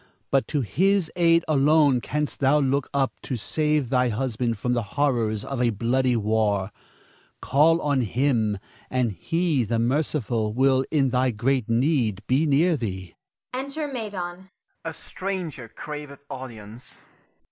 [0.01, 0.31] Adrastus.
[0.31, 4.09] 'Tis hard, Iantha; but to His aid alone canst thou look up to save thy
[4.09, 6.71] husband from the horrors of a bloody war.
[7.39, 8.57] Call on Him,
[8.89, 13.13] and He, the merciful, will in thy great need be near thee.
[13.53, 13.91] [Enter Medon.
[14.33, 14.49] Medon.
[14.85, 16.99] A stranger craveth audience.